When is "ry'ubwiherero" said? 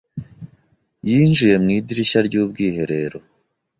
2.27-3.19